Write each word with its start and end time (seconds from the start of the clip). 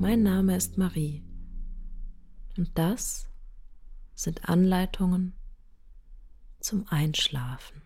Mein 0.00 0.22
Name 0.22 0.56
ist 0.56 0.78
Marie 0.78 1.22
und 2.56 2.70
das 2.78 3.28
sind 4.14 4.48
Anleitungen 4.48 5.34
zum 6.58 6.88
Einschlafen. 6.88 7.82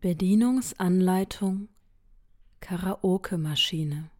Bedienungsanleitung 0.00 1.70
Karaoke-Maschine. 2.60 4.10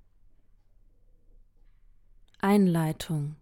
Einleitung 2.39 3.37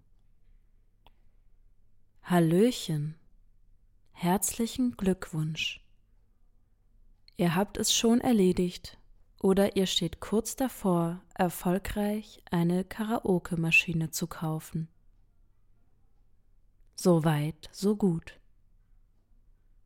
Hallöchen, 2.25 3.15
herzlichen 4.11 4.97
Glückwunsch. 4.97 5.87
Ihr 7.37 7.55
habt 7.55 7.77
es 7.77 7.95
schon 7.95 8.21
erledigt 8.21 8.99
oder 9.41 9.77
ihr 9.77 9.87
steht 9.87 10.21
kurz 10.21 10.57
davor, 10.57 11.23
erfolgreich 11.35 12.43
eine 12.51 12.85
Karaoke-Maschine 12.85 14.11
zu 14.11 14.27
kaufen. 14.27 14.89
So 16.97 17.25
weit, 17.25 17.69
so 17.73 17.97
gut. 17.97 18.41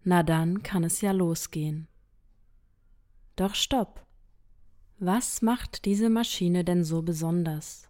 Na 0.02 0.22
dann 0.22 0.62
kann 0.62 0.84
es 0.84 1.00
ja 1.00 1.12
losgehen. 1.12 1.86
Doch 3.36 3.54
stopp! 3.54 4.06
Was 4.98 5.42
macht 5.42 5.84
diese 5.84 6.08
Maschine 6.08 6.64
denn 6.64 6.84
so 6.84 7.02
besonders? 7.02 7.88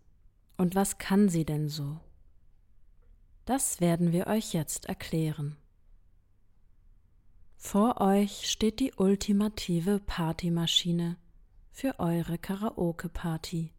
Und 0.57 0.75
was 0.75 0.99
kann 0.99 1.29
sie 1.29 1.45
denn 1.45 1.69
so? 1.69 2.01
Das 3.45 3.81
werden 3.81 4.13
wir 4.13 4.27
euch 4.29 4.53
jetzt 4.53 4.87
erklären. 4.87 5.57
Vor 7.57 8.01
euch 8.01 8.51
steht 8.51 8.81
die 8.81 8.93
ultimative 8.97 10.01
Partymaschine 10.01 11.17
für 11.73 11.99
eure 11.99 12.39
Karaoke-Party, 12.39 13.73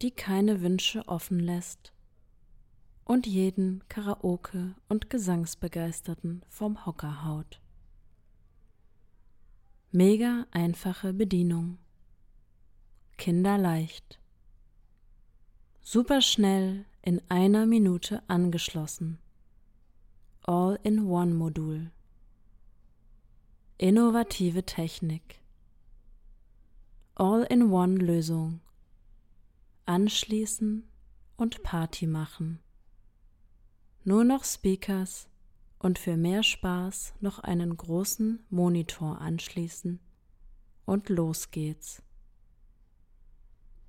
die 0.00 0.10
keine 0.12 0.62
Wünsche 0.62 1.06
offen 1.08 1.40
lässt 1.40 1.92
und 3.04 3.26
jeden 3.26 3.82
Karaoke- 3.88 4.74
und 4.88 5.10
Gesangsbegeisterten 5.10 6.44
vom 6.48 6.86
Hocker 6.86 7.24
haut. 7.24 7.60
Mega 9.90 10.46
einfache 10.52 11.12
Bedienung. 11.12 11.78
Kinderleicht. 13.18 14.18
Superschnell 15.82 16.86
in 17.02 17.20
einer 17.28 17.66
Minute 17.66 18.22
angeschlossen. 18.28 19.18
All-in-One-Modul. 20.44 21.90
Innovative 23.76 24.64
Technik. 24.64 25.41
All-in-One-Lösung. 27.14 28.60
Anschließen 29.84 30.88
und 31.36 31.62
Party 31.62 32.06
machen. 32.06 32.58
Nur 34.02 34.24
noch 34.24 34.44
Speakers 34.44 35.28
und 35.78 35.98
für 35.98 36.16
mehr 36.16 36.42
Spaß 36.42 37.12
noch 37.20 37.38
einen 37.38 37.76
großen 37.76 38.46
Monitor 38.48 39.20
anschließen 39.20 40.00
und 40.86 41.10
los 41.10 41.50
geht's. 41.50 42.02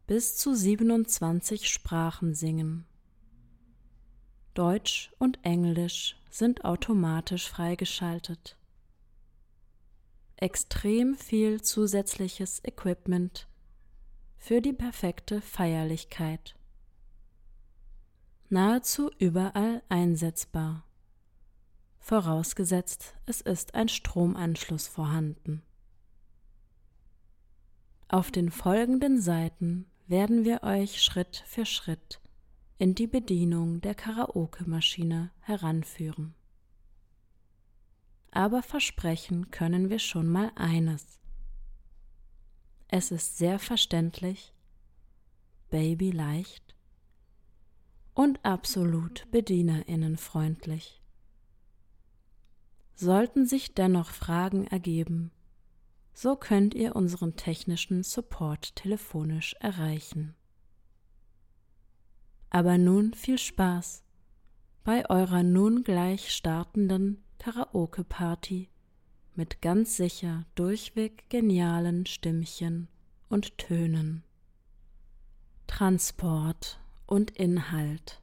Bis 0.06 0.36
zu 0.36 0.54
27 0.54 1.70
Sprachen 1.70 2.36
singen. 2.36 2.86
Deutsch 4.54 5.14
und 5.18 5.40
Englisch 5.44 6.18
sind 6.30 6.66
automatisch 6.66 7.48
freigeschaltet. 7.48 8.58
Extrem 10.44 11.16
viel 11.16 11.62
zusätzliches 11.62 12.62
Equipment 12.66 13.48
für 14.36 14.60
die 14.60 14.74
perfekte 14.74 15.40
Feierlichkeit. 15.40 16.58
Nahezu 18.50 19.10
überall 19.20 19.82
einsetzbar. 19.88 20.84
Vorausgesetzt, 21.98 23.16
es 23.26 23.40
ist 23.40 23.74
ein 23.74 23.88
Stromanschluss 23.88 24.86
vorhanden. 24.86 25.62
Auf 28.10 28.30
den 28.30 28.52
folgenden 28.52 29.22
Seiten 29.22 29.86
werden 30.08 30.44
wir 30.44 30.64
euch 30.64 31.02
Schritt 31.02 31.42
für 31.48 31.66
Schritt 31.66 32.20
in 32.78 32.96
die 32.96 33.08
Bedienung 33.08 33.80
der 33.80 33.96
Karaoke-Maschine 33.96 35.32
heranführen. 35.40 36.36
Aber 38.36 38.64
versprechen 38.64 39.52
können 39.52 39.92
wir 39.92 40.00
schon 40.00 40.28
mal 40.28 40.52
eines. 40.56 41.20
Es 42.88 43.12
ist 43.12 43.38
sehr 43.38 43.60
verständlich, 43.60 44.56
babyleicht 45.70 46.76
und 48.16 48.44
absolut 48.44 49.30
bedienerinnenfreundlich. 49.30 51.00
Sollten 52.96 53.46
sich 53.46 53.76
dennoch 53.76 54.10
Fragen 54.10 54.66
ergeben, 54.66 55.32
so 56.16 56.36
könnt 56.36 56.74
ihr 56.74 56.96
unseren 56.96 57.36
technischen 57.36 58.02
Support 58.02 58.76
telefonisch 58.76 59.56
erreichen. 59.60 60.34
Aber 62.50 62.80
nun 62.80 63.14
viel 63.14 63.38
Spaß 63.38 64.04
bei 64.84 65.08
eurer 65.08 65.44
nun 65.44 65.84
gleich 65.84 66.32
startenden 66.32 67.24
Karaoke-Party 67.44 68.70
mit 69.36 69.62
ganz 69.62 69.98
sicher 69.98 70.46
durchweg 70.56 71.30
genialen 71.30 72.06
Stimmchen 72.06 72.88
und 73.28 73.58
Tönen. 73.58 74.24
Transport 75.68 76.80
und 77.06 77.32
Inhalt. 77.32 78.22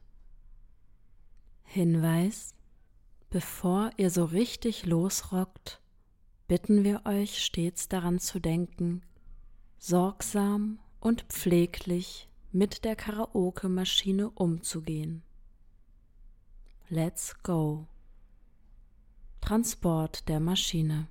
Hinweis: 1.61 2.55
Bevor 3.29 3.91
ihr 3.97 4.09
so 4.09 4.25
richtig 4.25 4.87
losrockt, 4.87 5.83
bitten 6.47 6.83
wir 6.83 7.05
euch 7.05 7.45
stets 7.45 7.87
daran 7.87 8.17
zu 8.17 8.39
denken, 8.39 9.03
sorgsam 9.77 10.79
und 10.99 11.21
pfleglich 11.29 12.27
mit 12.51 12.85
der 12.85 12.95
Karaoke-Maschine 12.95 14.31
umzugehen. 14.31 15.21
Let's 16.89 17.35
go. 17.43 17.85
Transport 19.41 20.29
der 20.29 20.39
Maschine. 20.39 21.07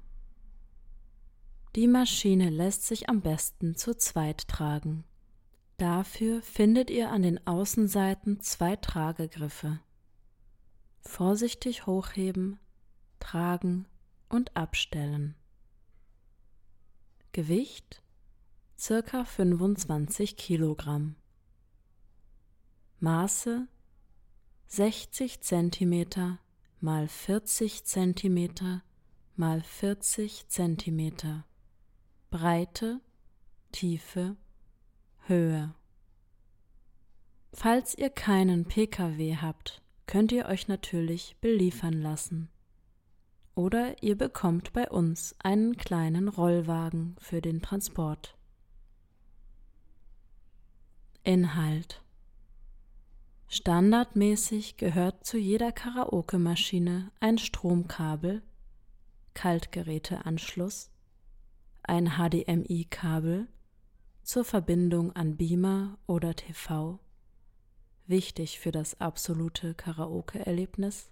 Die 1.76 1.86
Maschine 1.86 2.48
lässt 2.48 2.86
sich 2.86 3.08
am 3.08 3.20
besten 3.20 3.76
zu 3.76 3.94
zweit 3.94 4.48
tragen. 4.48 5.04
Dafür 5.76 6.40
findet 6.40 6.90
ihr 6.90 7.10
an 7.10 7.22
den 7.22 7.46
Außenseiten 7.46 8.40
zwei 8.40 8.76
Tragegriffe. 8.76 9.80
Vorsichtig 11.02 11.86
hochheben, 11.86 12.58
tragen 13.18 13.86
und 14.28 14.56
abstellen. 14.56 15.34
Gewicht 17.32 18.02
circa 18.78 19.24
25 19.24 20.36
Kilogramm. 20.36 21.16
Maße 23.00 23.66
60 24.66 25.40
cm 25.40 26.38
mal 26.80 27.08
40 27.08 27.84
cm 27.84 28.82
mal 29.40 29.62
40 29.62 30.48
cm. 30.48 31.42
Breite, 32.30 33.00
Tiefe, 33.72 34.36
Höhe. 35.26 35.74
Falls 37.54 37.94
ihr 37.94 38.10
keinen 38.10 38.66
Pkw 38.66 39.36
habt, 39.36 39.82
könnt 40.04 40.30
ihr 40.30 40.44
euch 40.44 40.68
natürlich 40.68 41.36
beliefern 41.40 41.94
lassen. 41.94 42.50
Oder 43.54 44.02
ihr 44.02 44.16
bekommt 44.16 44.74
bei 44.74 44.90
uns 44.90 45.34
einen 45.38 45.78
kleinen 45.78 46.28
Rollwagen 46.28 47.16
für 47.18 47.40
den 47.40 47.62
Transport. 47.62 48.36
Inhalt 51.24 52.02
Standardmäßig 53.52 54.76
gehört 54.76 55.26
zu 55.26 55.36
jeder 55.36 55.72
Karaoke-Maschine 55.72 57.10
ein 57.18 57.36
Stromkabel, 57.36 58.42
Kaltgeräteanschluss, 59.34 60.92
ein 61.82 62.10
HDMI-Kabel 62.10 63.48
zur 64.22 64.44
Verbindung 64.44 65.10
an 65.16 65.36
Beamer 65.36 65.98
oder 66.06 66.36
TV, 66.36 67.00
wichtig 68.06 68.60
für 68.60 68.70
das 68.70 69.00
absolute 69.00 69.74
Karaoke-Erlebnis, 69.74 71.10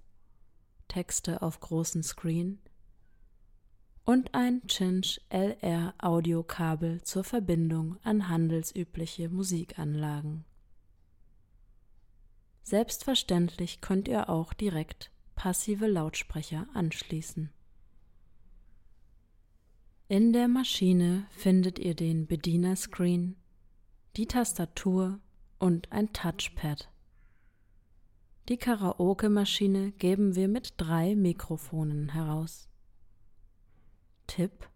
Texte 0.87 1.43
auf 1.43 1.59
großen 1.59 2.05
Screen 2.05 2.61
und 4.05 4.33
ein 4.37 4.63
Cinch 4.69 5.21
LR 5.29 5.93
Audiokabel 5.99 7.03
zur 7.03 7.25
Verbindung 7.25 7.97
an 8.05 8.29
handelsübliche 8.29 9.29
Musikanlagen. 9.29 10.45
Selbstverständlich 12.69 13.81
könnt 13.81 14.09
ihr 14.09 14.29
auch 14.29 14.53
direkt 14.53 15.11
passive 15.35 15.87
Lautsprecher 15.87 16.67
anschließen. 16.75 17.51
In 20.09 20.35
der 20.35 20.49
Maschine 20.49 21.27
findet 21.31 21.79
ihr 21.79 21.95
den 21.95 22.27
Bedienerscreen, 22.27 23.37
die 24.19 24.27
Tastatur 24.27 25.19
und 25.59 25.91
ein 25.93 26.13
Touchpad. 26.13 26.91
Die 28.51 28.59
Karaoke-Maschine 28.59 29.93
geben 29.93 30.35
wir 30.35 30.49
mit 30.49 30.75
drei 30.77 31.17
Mikrofonen 31.17 32.11
heraus. 32.11 32.69
Tipp: 34.27 34.69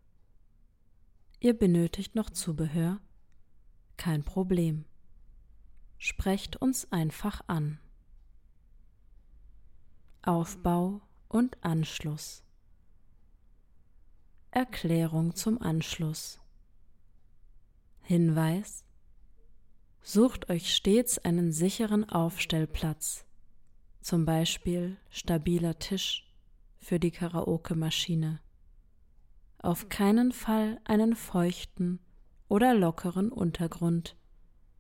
Ihr 1.40 1.52
benötigt 1.52 2.14
noch 2.14 2.30
Zubehör? 2.30 3.02
Kein 3.98 4.24
Problem. 4.24 4.86
Sprecht 5.98 6.56
uns 6.56 6.90
einfach 6.90 7.42
an. 7.48 7.78
Aufbau 10.24 11.00
und 11.26 11.56
Anschluss. 11.64 12.44
Erklärung 14.52 15.34
zum 15.34 15.60
Anschluss. 15.60 16.38
Hinweis 18.02 18.84
Sucht 20.00 20.48
euch 20.48 20.72
stets 20.76 21.19
einen 21.19 21.50
sicheren 21.50 22.08
Aufstellplatz, 22.08 23.24
zum 24.00 24.24
Beispiel 24.24 24.96
stabiler 25.10 25.80
Tisch 25.80 26.32
für 26.78 27.00
die 27.00 27.10
Karaoke-Maschine. 27.10 28.40
Auf 29.58 29.88
keinen 29.88 30.30
Fall 30.30 30.80
einen 30.84 31.16
feuchten 31.16 31.98
oder 32.48 32.74
lockeren 32.74 33.32
Untergrund, 33.32 34.16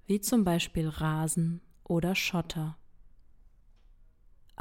wie 0.06 0.20
zum 0.20 0.44
Beispiel 0.44 0.88
Rasen 0.88 1.62
oder 1.82 2.14
Schotter. 2.14 2.78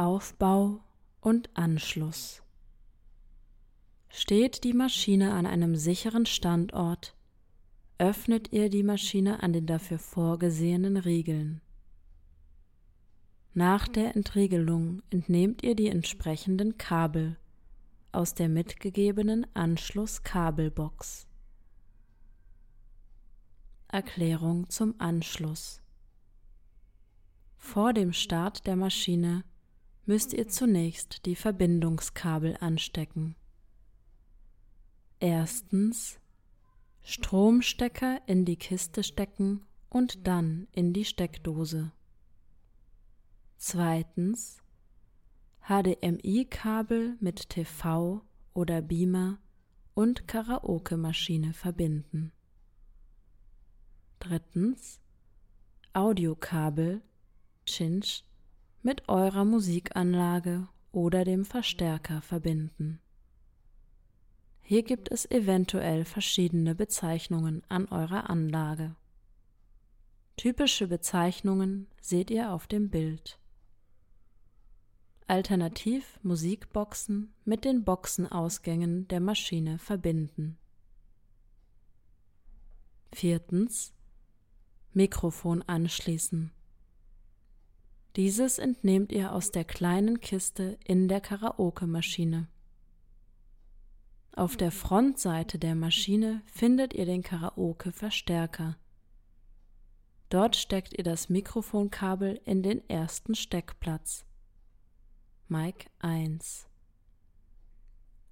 Aufbau 0.01 0.79
und 1.19 1.51
Anschluss. 1.53 2.41
Steht 4.09 4.63
die 4.63 4.73
Maschine 4.73 5.31
an 5.35 5.45
einem 5.45 5.75
sicheren 5.75 6.25
Standort, 6.25 7.15
öffnet 7.99 8.51
ihr 8.51 8.71
die 8.71 8.81
Maschine 8.81 9.43
an 9.43 9.53
den 9.53 9.67
dafür 9.67 9.99
vorgesehenen 9.99 10.97
Riegeln. 10.97 11.61
Nach 13.53 13.87
der 13.87 14.15
Entriegelung 14.15 15.03
entnehmt 15.11 15.61
ihr 15.61 15.75
die 15.75 15.89
entsprechenden 15.89 16.79
Kabel 16.79 17.37
aus 18.11 18.33
der 18.33 18.49
mitgegebenen 18.49 19.45
Anschlusskabelbox. 19.53 21.27
Erklärung 23.87 24.67
zum 24.67 24.95
Anschluss 24.97 25.79
Vor 27.55 27.93
dem 27.93 28.13
Start 28.13 28.65
der 28.65 28.75
Maschine 28.75 29.43
müsst 30.11 30.33
ihr 30.33 30.49
zunächst 30.49 31.25
die 31.25 31.37
Verbindungskabel 31.37 32.57
anstecken. 32.59 33.37
Erstens 35.21 36.19
Stromstecker 37.01 38.19
in 38.27 38.43
die 38.43 38.57
Kiste 38.57 39.05
stecken 39.05 39.65
und 39.89 40.27
dann 40.27 40.67
in 40.73 40.91
die 40.91 41.05
Steckdose. 41.05 41.93
Zweitens 43.55 44.61
HDMI-Kabel 45.61 47.15
mit 47.21 47.47
TV 47.47 48.21
oder 48.53 48.81
Beamer 48.81 49.39
und 49.93 50.27
Karaoke-Maschine 50.27 51.53
verbinden. 51.53 52.33
Drittens 54.19 54.99
Audiokabel 55.93 57.01
Cinch 57.65 58.25
mit 58.83 59.07
eurer 59.09 59.45
Musikanlage 59.45 60.67
oder 60.91 61.23
dem 61.23 61.45
Verstärker 61.45 62.21
verbinden. 62.21 62.99
Hier 64.61 64.83
gibt 64.83 65.11
es 65.11 65.29
eventuell 65.29 66.05
verschiedene 66.05 66.75
Bezeichnungen 66.75 67.61
an 67.69 67.87
eurer 67.87 68.29
Anlage. 68.29 68.95
Typische 70.37 70.87
Bezeichnungen 70.87 71.87
seht 72.01 72.31
ihr 72.31 72.51
auf 72.51 72.67
dem 72.67 72.89
Bild. 72.89 73.37
Alternativ 75.27 76.19
Musikboxen 76.23 77.33
mit 77.45 77.63
den 77.63 77.83
Boxenausgängen 77.83 79.07
der 79.07 79.19
Maschine 79.19 79.77
verbinden. 79.77 80.57
Viertens 83.13 83.93
Mikrofon 84.93 85.61
anschließen. 85.61 86.51
Dieses 88.17 88.59
entnehmt 88.59 89.13
ihr 89.13 89.31
aus 89.31 89.51
der 89.51 89.63
kleinen 89.63 90.19
Kiste 90.19 90.77
in 90.83 91.07
der 91.07 91.21
Karaoke-Maschine. 91.21 92.47
Auf 94.33 94.57
der 94.57 94.71
Frontseite 94.71 95.59
der 95.59 95.75
Maschine 95.75 96.41
findet 96.45 96.93
ihr 96.93 97.05
den 97.05 97.23
Karaoke-Verstärker. 97.23 98.77
Dort 100.29 100.55
steckt 100.55 100.97
ihr 100.97 101.03
das 101.03 101.29
Mikrofonkabel 101.29 102.39
in 102.45 102.63
den 102.63 102.87
ersten 102.89 103.35
Steckplatz. 103.35 104.25
Mic 105.47 105.85
1. 105.99 106.67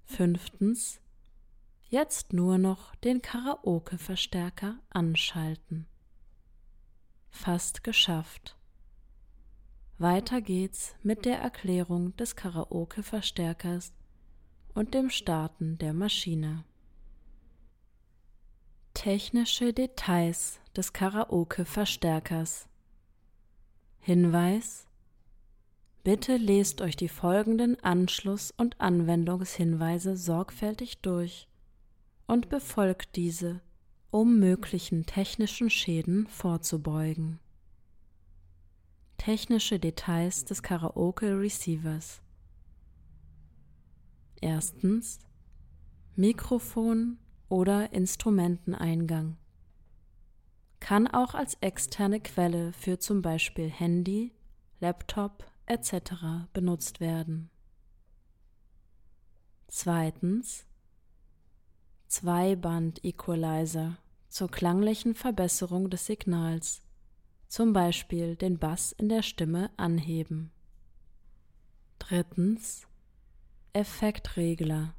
Fünftens. 0.04 1.00
Jetzt 1.88 2.32
nur 2.32 2.58
noch 2.58 2.94
den 2.96 3.20
Karaoke-Verstärker 3.20 4.78
anschalten. 4.90 5.86
Fast 7.30 7.84
geschafft. 7.84 8.59
Weiter 10.00 10.40
geht's 10.40 10.96
mit 11.02 11.26
der 11.26 11.40
Erklärung 11.40 12.16
des 12.16 12.34
Karaoke-Verstärkers 12.34 13.92
und 14.72 14.94
dem 14.94 15.10
Starten 15.10 15.76
der 15.76 15.92
Maschine. 15.92 16.64
Technische 18.94 19.74
Details 19.74 20.58
des 20.74 20.94
Karaoke-Verstärkers 20.94 22.66
Hinweis 23.98 24.86
Bitte 26.02 26.38
lest 26.38 26.80
euch 26.80 26.96
die 26.96 27.10
folgenden 27.10 27.78
Anschluss- 27.84 28.54
und 28.56 28.80
Anwendungshinweise 28.80 30.16
sorgfältig 30.16 31.02
durch 31.02 31.46
und 32.26 32.48
befolgt 32.48 33.16
diese, 33.16 33.60
um 34.10 34.38
möglichen 34.40 35.04
technischen 35.04 35.68
Schäden 35.68 36.26
vorzubeugen. 36.26 37.38
Technische 39.20 39.78
Details 39.78 40.46
des 40.46 40.62
Karaoke 40.62 41.38
Receivers 41.38 42.22
Erstens 44.40 45.18
Mikrofon 46.16 47.18
oder 47.50 47.92
Instrumenteneingang. 47.92 49.36
Kann 50.80 51.06
auch 51.06 51.34
als 51.34 51.52
externe 51.60 52.20
Quelle 52.20 52.72
für 52.72 52.98
zum 52.98 53.20
Beispiel 53.20 53.68
Handy, 53.68 54.32
Laptop 54.80 55.44
etc. 55.66 56.48
benutzt 56.54 57.00
werden. 57.00 57.50
Zweitens 59.68 60.64
Zweiband-Equalizer 62.06 63.98
zur 64.30 64.50
klanglichen 64.50 65.14
Verbesserung 65.14 65.90
des 65.90 66.06
Signals, 66.06 66.80
zum 67.50 67.72
Beispiel 67.72 68.36
den 68.36 68.58
Bass 68.58 68.92
in 68.92 69.08
der 69.08 69.22
Stimme 69.22 69.70
anheben. 69.76 70.52
Drittens 71.98 72.86
Effektregler. 73.72 74.94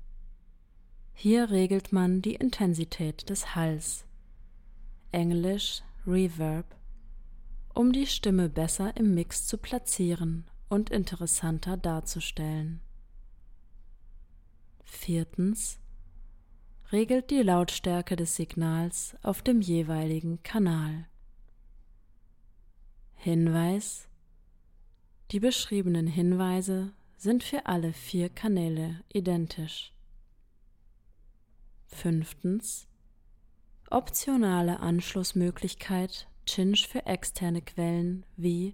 Hier 1.13 1.49
regelt 1.49 1.93
man 1.93 2.21
die 2.21 2.35
Intensität 2.35 3.29
des 3.29 3.55
Halls. 3.55 4.05
Englisch 5.13 5.81
Reverb, 6.05 6.75
um 7.73 7.93
die 7.93 8.05
Stimme 8.05 8.49
besser 8.49 8.97
im 8.97 9.13
Mix 9.13 9.47
zu 9.47 9.57
platzieren 9.57 10.43
und 10.67 10.89
interessanter 10.89 11.77
darzustellen. 11.77 12.81
Viertens 14.83 15.79
regelt 16.91 17.31
die 17.31 17.43
Lautstärke 17.43 18.17
des 18.17 18.35
Signals 18.35 19.15
auf 19.21 19.41
dem 19.41 19.61
jeweiligen 19.61 20.43
Kanal. 20.43 21.05
Hinweis 23.23 24.07
Die 25.29 25.39
beschriebenen 25.39 26.07
Hinweise 26.07 26.91
sind 27.17 27.43
für 27.43 27.67
alle 27.67 27.93
vier 27.93 28.29
Kanäle 28.29 29.03
identisch. 29.13 29.93
Fünftens 31.85 32.87
Optionale 33.91 34.79
Anschlussmöglichkeit 34.79 36.27
Cinch 36.47 36.87
für 36.87 37.05
externe 37.05 37.61
Quellen 37.61 38.25
wie 38.37 38.73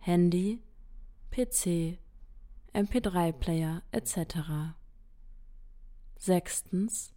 Handy, 0.00 0.60
PC, 1.30 2.00
MP3-Player 2.74 3.82
etc. 3.92 4.74
Sechstens 6.18 7.14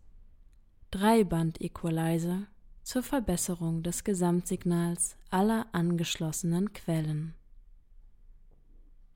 Dreiband-Equalizer 0.92 2.46
zur 2.86 3.02
Verbesserung 3.02 3.82
des 3.82 4.04
Gesamtsignals 4.04 5.18
aller 5.32 5.66
angeschlossenen 5.72 6.72
Quellen. 6.72 7.34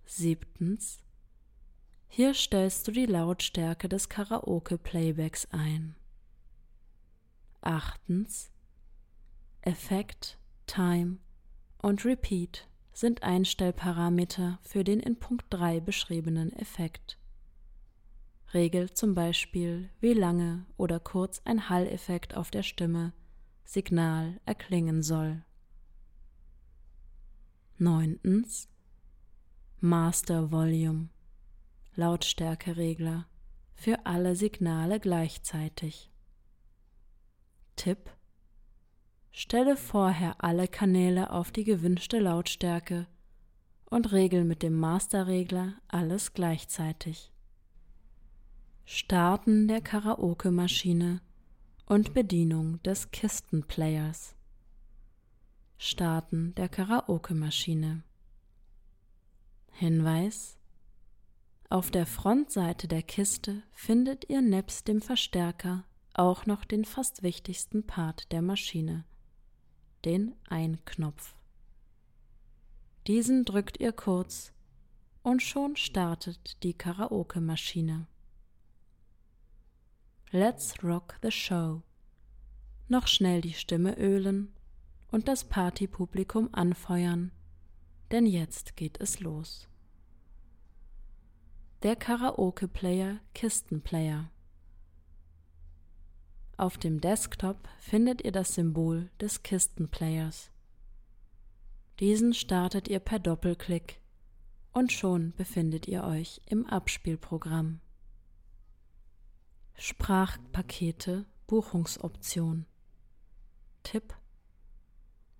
Siebtens 0.05 0.99
Hier 2.07 2.33
stellst 2.33 2.87
du 2.87 2.91
die 2.91 3.05
Lautstärke 3.05 3.87
des 3.87 4.09
Karaoke-Playbacks 4.09 5.47
ein. 5.51 5.95
Achtens 7.61 8.49
Effekt, 9.61 10.39
Time 10.65 11.17
und 11.77 12.03
Repeat 12.05 12.67
sind 12.91 13.21
Einstellparameter 13.21 14.57
für 14.63 14.83
den 14.83 14.99
in 14.99 15.19
Punkt 15.19 15.45
3 15.51 15.79
beschriebenen 15.79 16.51
Effekt. 16.53 17.19
Regelt 18.51 18.97
zum 18.97 19.13
Beispiel, 19.13 19.91
wie 19.99 20.13
lange 20.13 20.65
oder 20.75 20.99
kurz 20.99 21.43
ein 21.45 21.69
Halleffekt 21.69 22.35
auf 22.35 22.49
der 22.49 22.63
Stimme 22.63 23.13
Signal 23.71 24.41
erklingen 24.47 25.03
soll. 25.03 25.43
Neuntens 27.77 28.67
Master 29.79 30.51
Volume 30.51 31.09
Lautstärkeregler 31.93 33.27
für 33.75 34.07
alle 34.07 34.35
Signale 34.35 34.99
gleichzeitig. 34.99 36.09
Tipp 37.75 38.09
Stelle 39.29 39.77
vorher 39.77 40.43
alle 40.43 40.67
Kanäle 40.67 41.29
auf 41.29 41.51
die 41.51 41.63
gewünschte 41.63 42.17
Lautstärke 42.17 43.05
und 43.85 44.11
regel 44.11 44.45
mit 44.45 44.63
dem 44.63 44.79
Masterregler 44.79 45.75
alles 45.87 46.33
gleichzeitig. 46.33 47.31
Starten 48.85 49.67
der 49.67 49.81
Karaoke-Maschine 49.81 51.21
und 51.89 52.13
Bedienung 52.13 52.81
des 52.83 53.09
Kistenplayers. 53.09 54.35
Starten 55.79 56.53
der 56.53 56.69
Karaoke-Maschine. 56.69 58.03
Hinweis 59.71 60.59
Auf 61.67 61.89
der 61.89 62.05
Frontseite 62.05 62.87
der 62.87 63.01
Kiste 63.01 63.63
findet 63.71 64.29
ihr 64.29 64.43
nebst 64.43 64.87
dem 64.87 65.01
Verstärker 65.01 65.83
auch 66.13 66.45
noch 66.45 66.63
den 66.63 66.85
fast 66.85 67.23
wichtigsten 67.23 67.87
Part 67.87 68.31
der 68.31 68.43
Maschine– 68.43 69.05
den 70.05 70.35
Ein-Knopf. 70.47 71.33
Diesen 73.07 73.45
drückt 73.45 73.79
ihr 73.79 73.93
kurz 73.93 74.53
und 75.23 75.41
schon 75.41 75.75
startet 75.75 76.61
die 76.61 76.75
Karaoke-Maschine. 76.75 78.05
Let's 80.31 80.83
rock 80.83 81.15
the 81.23 81.31
show. 81.31 81.81
Noch 82.87 83.07
schnell 83.07 83.41
die 83.41 83.53
Stimme 83.53 83.97
ölen 83.97 84.53
und 85.09 85.27
das 85.27 85.43
Partypublikum 85.43 86.49
anfeuern, 86.51 87.31
denn 88.11 88.27
jetzt 88.27 88.75
geht 88.75 89.01
es 89.01 89.21
los. 89.21 89.67
Der 91.81 91.95
Karaoke-Player 91.95 93.21
Kistenplayer. 93.33 94.29
Auf 96.57 96.77
dem 96.77 97.01
Desktop 97.01 97.67
findet 97.79 98.23
ihr 98.23 98.31
das 98.31 98.53
Symbol 98.53 99.09
des 99.19 99.41
Kistenplayers. 99.41 100.51
Diesen 101.99 102.35
startet 102.35 102.87
ihr 102.87 102.99
per 102.99 103.17
Doppelklick 103.17 103.99
und 104.73 104.91
schon 104.91 105.33
befindet 105.33 105.87
ihr 105.87 106.03
euch 106.03 106.39
im 106.45 106.67
Abspielprogramm. 106.67 107.79
Sprachpakete 109.81 111.25
Buchungsoption 111.47 112.65
Tipp 113.81 114.13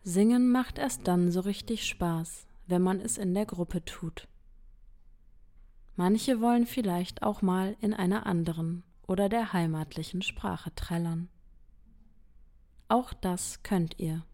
Singen 0.02 0.50
macht 0.50 0.78
erst 0.78 1.06
dann 1.10 1.30
so 1.30 1.42
richtig 1.42 1.86
Spaß, 1.86 2.48
wenn 2.66 2.82
man 2.82 3.02
es 3.02 3.18
in 3.18 3.34
der 3.34 3.46
Gruppe 3.46 3.84
tut. 3.84 4.30
Manche 5.98 6.40
wollen 6.40 6.66
vielleicht 6.66 7.22
auch 7.22 7.42
mal 7.42 7.76
in 7.82 7.94
einer 7.94 8.26
anderen 8.28 8.86
oder 9.08 9.28
der 9.28 9.52
heimatlichen 9.52 10.22
Sprache 10.22 10.74
trällern. 10.74 11.28
Auch 12.88 13.12
das 13.12 13.62
könnt 13.62 14.00
ihr. 14.00 14.26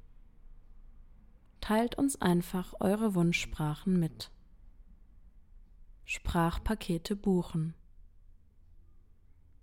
Teilt 1.61 1.97
uns 1.97 2.21
einfach 2.21 2.75
eure 2.79 3.15
Wunschsprachen 3.15 3.99
mit. 3.99 4.29
Sprachpakete 6.03 7.15
buchen. 7.15 7.73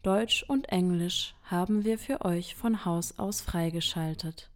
Deutsch 0.03 0.43
und 0.49 0.69
Englisch 0.69 1.37
haben 1.45 1.85
wir 1.85 1.97
für 1.97 2.25
euch 2.25 2.57
von 2.57 2.85
Haus 2.85 3.21
aus 3.21 3.41
freigeschaltet. 3.41 4.51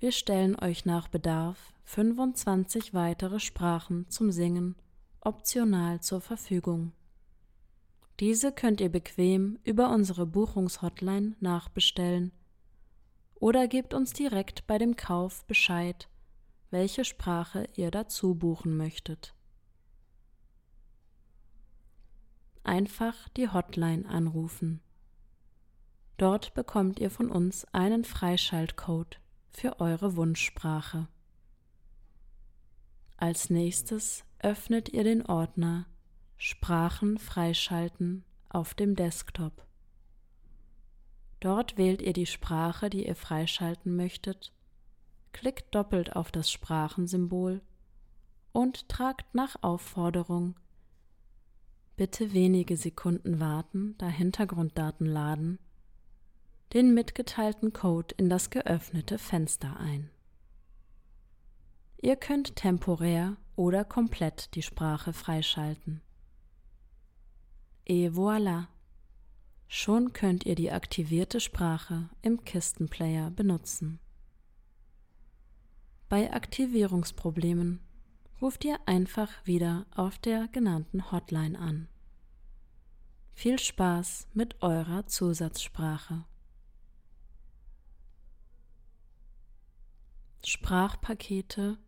Wir 0.00 0.10
stellen 0.10 0.58
euch 0.58 0.84
nach 0.84 1.06
Bedarf 1.06 1.72
25 1.84 2.94
weitere 2.94 3.38
Sprachen 3.38 4.08
zum 4.08 4.32
Singen 4.32 4.74
optional 5.20 6.00
zur 6.00 6.20
Verfügung. 6.20 6.90
Diese 8.18 8.50
könnt 8.50 8.80
ihr 8.80 8.90
bequem 8.90 9.60
über 9.62 9.90
unsere 9.90 10.26
Buchungshotline 10.26 11.36
nachbestellen 11.38 12.32
oder 13.36 13.68
gebt 13.68 13.94
uns 13.94 14.12
direkt 14.12 14.66
bei 14.66 14.78
dem 14.78 14.96
Kauf 14.96 15.44
Bescheid, 15.44 16.08
welche 16.70 17.04
Sprache 17.04 17.68
ihr 17.76 17.92
dazu 17.92 18.34
buchen 18.34 18.76
möchtet. 18.76 19.32
Einfach 22.64 23.28
die 23.30 23.48
Hotline 23.48 24.08
anrufen. 24.08 24.80
Dort 26.16 26.54
bekommt 26.54 27.00
ihr 27.00 27.10
von 27.10 27.30
uns 27.30 27.64
einen 27.72 28.04
Freischaltcode 28.04 29.20
für 29.50 29.80
eure 29.80 30.16
Wunschsprache. 30.16 31.08
Als 33.16 33.50
nächstes 33.50 34.24
öffnet 34.38 34.88
ihr 34.88 35.04
den 35.04 35.26
Ordner 35.26 35.86
Sprachen 36.36 37.18
freischalten 37.18 38.24
auf 38.48 38.74
dem 38.74 38.96
Desktop. 38.96 39.64
Dort 41.40 41.76
wählt 41.76 42.02
ihr 42.02 42.12
die 42.12 42.26
Sprache, 42.26 42.90
die 42.90 43.06
ihr 43.06 43.16
freischalten 43.16 43.96
möchtet, 43.96 44.52
klickt 45.32 45.74
doppelt 45.74 46.14
auf 46.14 46.30
das 46.30 46.50
Sprachensymbol 46.50 47.62
und 48.52 48.88
tragt 48.88 49.34
nach 49.34 49.56
Aufforderung 49.62 50.54
bitte 51.96 52.32
wenige 52.32 52.76
Sekunden 52.76 53.40
warten, 53.40 53.94
da 53.98 54.08
Hintergrunddaten 54.08 55.06
laden, 55.06 55.58
den 56.72 56.94
mitgeteilten 56.94 57.72
Code 57.72 58.14
in 58.16 58.30
das 58.30 58.50
geöffnete 58.50 59.18
Fenster 59.18 59.78
ein. 59.78 60.10
Ihr 62.00 62.16
könnt 62.16 62.56
temporär 62.56 63.36
oder 63.56 63.84
komplett 63.84 64.54
die 64.54 64.62
Sprache 64.62 65.12
freischalten. 65.12 66.00
Et 67.84 68.12
voilà! 68.12 68.66
Schon 69.68 70.12
könnt 70.12 70.44
ihr 70.44 70.54
die 70.54 70.70
aktivierte 70.70 71.40
Sprache 71.40 72.10
im 72.20 72.44
Kistenplayer 72.44 73.30
benutzen. 73.30 74.00
Bei 76.08 76.32
Aktivierungsproblemen 76.32 77.80
ruft 78.42 78.64
ihr 78.64 78.80
einfach 78.86 79.30
wieder 79.46 79.86
auf 79.94 80.18
der 80.18 80.48
genannten 80.48 81.12
Hotline 81.12 81.56
an. 81.56 81.86
Viel 83.32 83.58
Spaß 83.58 84.26
mit 84.34 84.60
eurer 84.62 85.06
Zusatzsprache. 85.06 86.24
Sprachpakete 90.44 91.78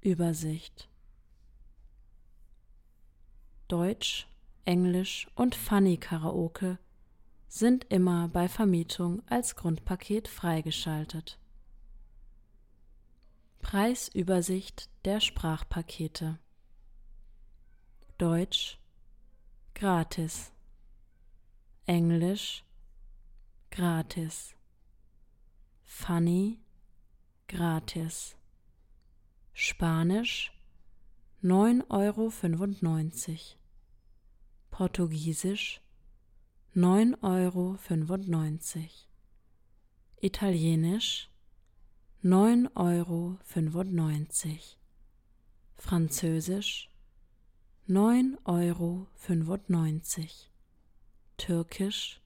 Übersicht 0.00 0.88
Deutsch 3.68 4.26
Englisch 4.64 5.28
und 5.36 5.54
Funny 5.54 5.96
Karaoke 5.96 6.78
sind 7.46 7.84
immer 7.88 8.26
bei 8.26 8.48
Vermietung 8.48 9.22
als 9.28 9.54
Grundpaket 9.54 10.26
freigeschaltet. 10.26 11.38
Preisübersicht 13.60 14.89
der 15.04 15.20
Sprachpakete. 15.20 16.38
Deutsch 18.18 18.78
gratis. 19.74 20.52
Englisch 21.86 22.64
gratis. 23.70 24.54
Funny 25.84 26.58
gratis. 27.48 28.36
Spanisch 29.54 30.52
9,95 31.42 31.88
Euro 31.88 32.30
Portugiesisch 34.70 35.80
9,95 36.76 37.22
Euro. 37.22 37.78
Italienisch 40.20 41.30
9,95 42.22 42.76
Euro. 42.76 43.38
Französisch 45.80 46.90
9,95 47.88 48.44
Euro. 48.44 49.06
Türkisch 51.38 52.20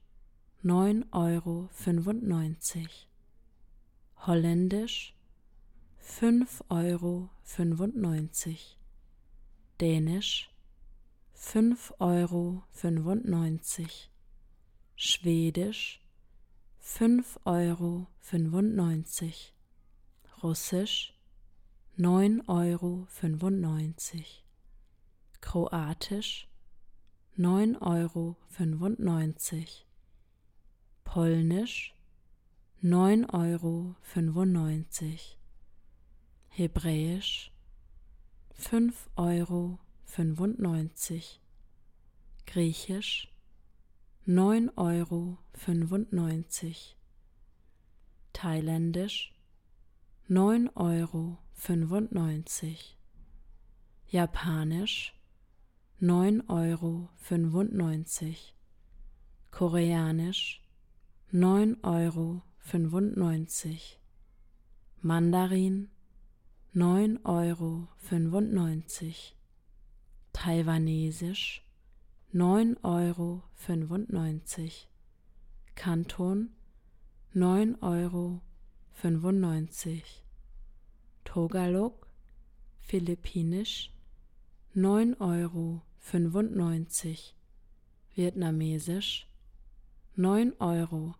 9,95 0.61 1.13
Euro. 1.13 1.69
Holländisch 4.27 5.15
5,95 6.03 6.67
Euro. 6.69 7.29
Dänisch 9.79 10.49
5,95 11.39 11.93
Euro. 11.99 12.63
Schwedisch 14.97 16.01
5,95 16.83 17.37
Euro. 17.45 18.07
Russisch 20.43 21.14
9,95 21.97 22.49
Euro. 22.49 23.07
Kroatisch 25.39 26.49
9,95 27.37 27.79
Euro. 27.81 28.35
Polnisch 31.05 31.95
9,95 32.83 33.25
Euro. 33.31 33.95
Hebräisch 36.49 37.51
5,95 38.59 39.07
Euro. 39.15 39.79
Griechisch 42.45 43.31
9,95 44.27 44.75
Euro. 44.77 45.37
Thailändisch 48.33 49.33
9,95 50.29 50.75
Euro. 50.75 51.44
Japanisch 54.07 55.13
9,95 56.01 56.49
Euro. 56.49 57.09
Koreanisch 59.51 60.61
9,95 61.33 61.83
Euro. 61.83 62.41
Mandarin 65.01 65.89
9,95 66.75 67.23
Euro. 67.25 67.87
Taiwanesisch 70.33 71.63
9,95 72.33 72.83
Euro. 72.83 73.41
Kanton 75.75 76.49
9,95 77.33 77.81
Euro. 77.81 78.41
Togalog 81.35 82.07
Philippinisch 82.79 83.91
9,95 84.73 85.19
Euro. 85.19 85.81
Vietnamesisch 88.15 89.27
9,95 90.17 90.61
Euro. 90.61 91.15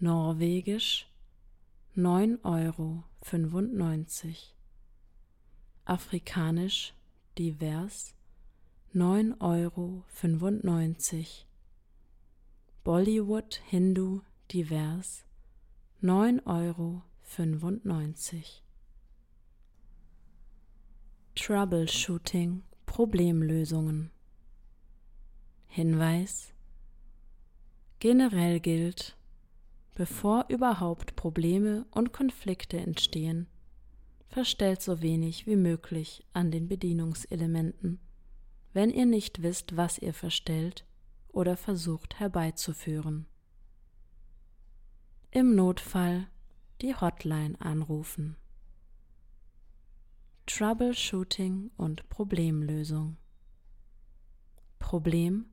Norwegisch 0.00 1.06
9,95 1.96 2.44
Euro. 2.44 3.04
Afrikanisch 5.86 6.92
divers 7.38 8.14
9,95 8.94 9.40
Euro. 9.40 10.04
Bollywood 12.84 13.62
Hindu 13.70 14.20
divers 14.52 15.24
9,95 16.02 16.46
Euro. 16.46 17.07
Troubleshooting 21.36 22.62
Problemlösungen. 22.86 24.10
Hinweis. 25.66 26.54
Generell 28.00 28.60
gilt, 28.60 29.16
bevor 29.94 30.46
überhaupt 30.48 31.16
Probleme 31.16 31.84
und 31.90 32.12
Konflikte 32.12 32.78
entstehen, 32.78 33.46
verstellt 34.28 34.80
so 34.80 35.02
wenig 35.02 35.46
wie 35.46 35.56
möglich 35.56 36.24
an 36.32 36.50
den 36.50 36.66
Bedienungselementen, 36.66 38.00
wenn 38.72 38.90
ihr 38.90 39.06
nicht 39.06 39.42
wisst, 39.42 39.76
was 39.76 39.98
ihr 39.98 40.14
verstellt 40.14 40.86
oder 41.28 41.56
versucht 41.58 42.18
herbeizuführen. 42.18 43.26
Im 45.30 45.54
Notfall 45.54 46.26
die 46.80 46.94
Hotline 46.94 47.60
anrufen. 47.60 48.36
Troubleshooting 50.46 51.70
und 51.76 52.08
Problemlösung. 52.08 53.16
Problem 54.78 55.46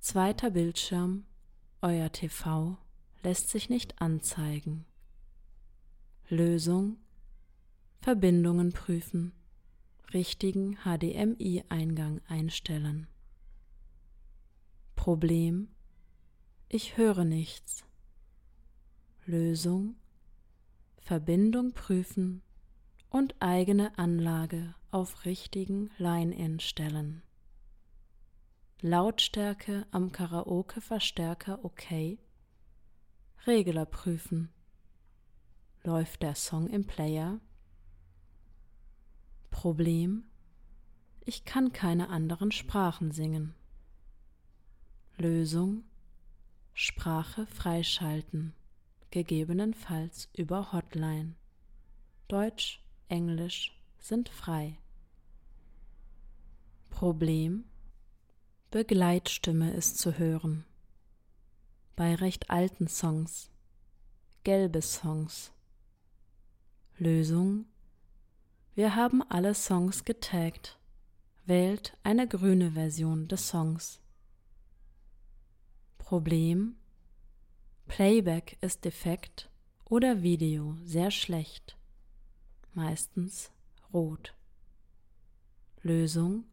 Zweiter 0.00 0.50
Bildschirm, 0.50 1.26
euer 1.82 2.10
TV 2.12 2.78
lässt 3.22 3.50
sich 3.50 3.68
nicht 3.68 4.00
anzeigen. 4.00 4.86
Lösung 6.28 6.98
Verbindungen 8.00 8.72
prüfen, 8.72 9.32
richtigen 10.14 10.76
HDMI-Eingang 10.84 12.20
einstellen. 12.28 13.08
Problem 14.94 15.68
Ich 16.68 16.96
höre 16.96 17.24
nichts. 17.24 17.85
Lösung 19.28 19.96
Verbindung 20.98 21.72
prüfen 21.72 22.42
und 23.10 23.34
eigene 23.40 23.98
Anlage 23.98 24.76
auf 24.92 25.24
richtigen 25.24 25.90
Line-In 25.98 26.60
stellen. 26.60 27.24
Lautstärke 28.80 29.84
am 29.90 30.12
Karaoke-Verstärker 30.12 31.64
OK. 31.64 32.18
Regler 33.48 33.84
prüfen. 33.84 34.48
Läuft 35.82 36.22
der 36.22 36.36
Song 36.36 36.68
im 36.68 36.86
Player? 36.86 37.40
Problem 39.50 40.22
Ich 41.24 41.44
kann 41.44 41.72
keine 41.72 42.10
anderen 42.10 42.52
Sprachen 42.52 43.10
singen. 43.10 43.56
Lösung 45.16 45.82
Sprache 46.74 47.48
freischalten 47.48 48.54
gegebenenfalls 49.10 50.28
über 50.36 50.72
Hotline. 50.72 51.34
Deutsch, 52.28 52.82
Englisch 53.08 53.78
sind 53.98 54.28
frei. 54.28 54.78
Problem 56.90 57.64
Begleitstimme 58.70 59.72
ist 59.72 59.98
zu 59.98 60.18
hören. 60.18 60.64
Bei 61.94 62.14
recht 62.14 62.50
alten 62.50 62.88
Songs. 62.88 63.50
Gelbe 64.44 64.82
Songs. 64.82 65.52
Lösung 66.98 67.66
Wir 68.74 68.96
haben 68.96 69.22
alle 69.22 69.54
Songs 69.54 70.04
getaggt. 70.04 70.78
Wählt 71.46 71.96
eine 72.02 72.26
grüne 72.26 72.72
Version 72.72 73.28
des 73.28 73.48
Songs. 73.48 74.00
Problem 75.96 76.76
Playback 77.88 78.58
ist 78.60 78.84
defekt 78.84 79.48
oder 79.84 80.22
Video 80.22 80.76
sehr 80.84 81.10
schlecht, 81.10 81.76
meistens 82.74 83.50
rot. 83.92 84.34
Lösung 85.82 86.44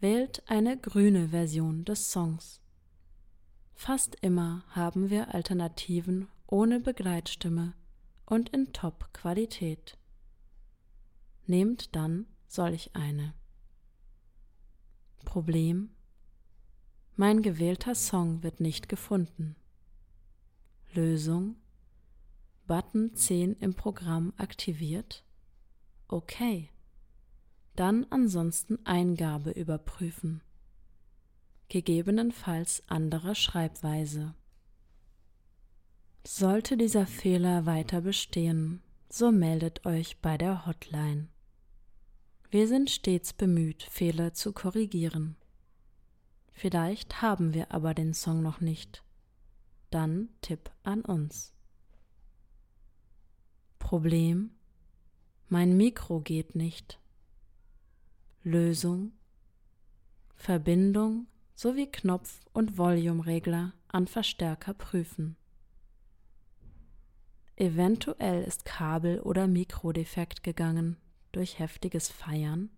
Wählt 0.00 0.42
eine 0.48 0.76
grüne 0.76 1.28
Version 1.28 1.84
des 1.84 2.10
Songs. 2.10 2.60
Fast 3.72 4.16
immer 4.20 4.64
haben 4.70 5.10
wir 5.10 5.32
Alternativen 5.32 6.26
ohne 6.48 6.80
Begleitstimme 6.80 7.74
und 8.26 8.48
in 8.48 8.72
Top-Qualität. 8.72 9.96
Nehmt 11.46 11.94
dann 11.94 12.26
solch 12.48 12.90
eine. 12.94 13.32
Problem 15.24 15.90
Mein 17.14 17.42
gewählter 17.42 17.94
Song 17.94 18.42
wird 18.42 18.58
nicht 18.58 18.88
gefunden. 18.88 19.54
Lösung 20.94 21.56
Button 22.66 23.14
10 23.14 23.56
im 23.60 23.74
Programm 23.74 24.34
aktiviert? 24.36 25.24
Okay. 26.08 26.68
Dann 27.76 28.06
ansonsten 28.10 28.78
Eingabe 28.84 29.52
überprüfen. 29.52 30.42
Gegebenenfalls 31.68 32.82
anderer 32.88 33.34
Schreibweise. 33.34 34.34
Sollte 36.26 36.76
dieser 36.76 37.06
Fehler 37.06 37.64
weiter 37.64 38.02
bestehen, 38.02 38.82
so 39.08 39.32
meldet 39.32 39.86
euch 39.86 40.20
bei 40.20 40.36
der 40.36 40.66
Hotline. 40.66 41.28
Wir 42.50 42.68
sind 42.68 42.90
stets 42.90 43.32
bemüht, 43.32 43.82
Fehler 43.82 44.34
zu 44.34 44.52
korrigieren. 44.52 45.36
Vielleicht 46.52 47.22
haben 47.22 47.54
wir 47.54 47.72
aber 47.72 47.94
den 47.94 48.12
Song 48.12 48.42
noch 48.42 48.60
nicht 48.60 49.02
dann 49.94 50.28
Tipp 50.40 50.70
an 50.82 51.02
uns. 51.02 51.52
Problem 53.78 54.50
Mein 55.48 55.76
Mikro 55.76 56.20
geht 56.20 56.54
nicht. 56.54 56.98
Lösung 58.42 59.12
Verbindung 60.34 61.26
sowie 61.54 61.86
Knopf- 61.86 62.44
und 62.52 62.76
Volumeregler 62.76 63.74
an 63.88 64.08
Verstärker 64.08 64.74
prüfen. 64.74 65.36
Eventuell 67.54 68.42
ist 68.42 68.64
Kabel- 68.64 69.20
oder 69.20 69.46
Mikrodefekt 69.46 70.42
gegangen 70.42 70.96
durch 71.30 71.58
heftiges 71.58 72.08
Feiern. 72.08 72.70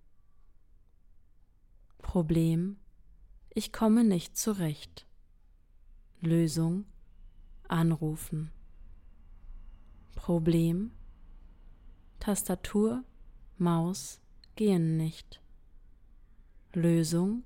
Problem 1.99 2.77
Ich 3.51 3.73
komme 3.73 4.05
nicht 4.05 4.37
zurecht. 4.37 5.07
Lösung 6.21 6.85
Anrufen. 7.75 8.53
Problem 10.15 10.93
Tastatur, 12.21 13.03
Maus 13.59 14.21
gehen 14.55 14.97
nicht. 14.97 15.43
Lösung 16.73 17.43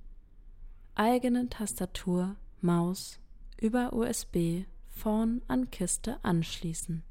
eigene 0.94 1.48
Tastatur, 1.48 2.36
Maus 2.60 3.18
über 3.58 3.94
USB 3.94 4.64
vorn 4.90 5.40
an 5.48 5.70
Kiste 5.70 6.22
anschließen. 6.22 7.02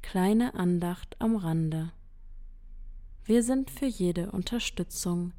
Kleine 0.00 0.54
Andacht 0.54 1.16
am 1.20 1.34
Rande. 1.34 1.92
Wir 3.24 3.42
sind 3.42 3.68
für 3.68 3.86
jede 3.86 4.30
Unterstützung, 4.30 5.32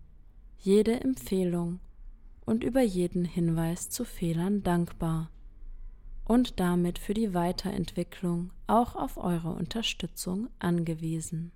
jede 0.57 0.99
Empfehlung 0.99 1.79
und 2.49 2.63
über 2.63 2.81
jeden 2.81 3.25
Hinweis 3.25 3.91
zu 3.91 4.03
Fehlern 4.03 4.63
dankbar 4.63 5.29
und 6.25 6.59
damit 6.59 6.97
für 6.97 7.13
die 7.13 7.35
Weiterentwicklung 7.35 8.49
auch 8.65 8.95
auf 8.95 9.17
eure 9.17 9.51
Unterstützung 9.51 10.49
angewiesen. 10.57 11.51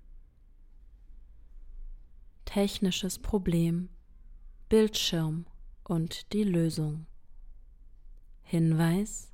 Technisches 2.44 3.18
Problem 3.18 3.88
Bildschirm 4.68 5.46
und 5.82 6.32
die 6.32 6.44
Lösung. 6.44 7.06
Hinweis 8.42 9.32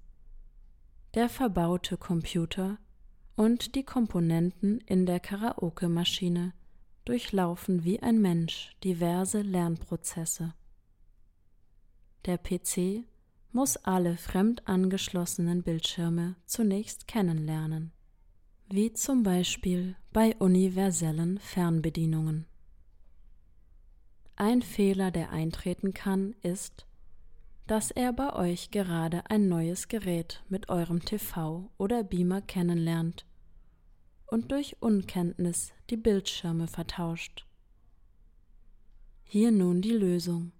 Der 1.13 1.29
verbaute 1.29 1.99
Computer 1.99 2.79
und 3.37 3.75
die 3.75 3.85
Komponenten 3.85 4.81
in 4.87 5.05
der 5.05 5.21
Karaoke-Maschine 5.21 6.55
durchlaufen 7.05 7.85
wie 7.85 8.01
ein 8.01 8.19
Mensch 8.19 8.75
diverse 8.83 9.43
Lernprozesse. 9.43 10.55
Der 12.27 12.37
PC 12.37 13.05
muss 13.53 13.77
alle 13.79 14.17
fremd 14.17 14.69
angeschlossenen 14.69 15.63
Bildschirme 15.63 16.37
zunächst 16.45 17.09
kennenlernen, 17.09 17.93
wie 18.69 18.93
zum 18.93 19.23
Beispiel 19.23 19.97
bei 20.13 20.37
universellen 20.37 21.39
Fernbedienungen. 21.39 22.47
Ein 24.37 24.63
Fehler, 24.63 25.11
der 25.11 25.31
eintreten 25.31 25.95
kann, 25.95 26.35
ist, 26.43 26.87
dass 27.67 27.91
er 27.91 28.13
bei 28.13 28.35
euch 28.35 28.71
gerade 28.71 29.31
ein 29.31 29.49
neues 29.49 29.89
Gerät 29.89 30.43
mit 30.49 30.69
eurem 30.69 31.05
TV 31.05 31.71
oder 31.79 32.05
Beamer 32.05 32.43
kennenlernt 32.43 33.27
und 34.27 34.53
durch 34.53 34.77
Unkenntnis 34.81 35.73
die 35.89 35.97
Bildschirme 35.97 36.67
vertauscht. 36.67 37.47
Hier 39.25 39.51
nun 39.53 39.83
die 39.83 39.93
Lösung. 39.93 40.53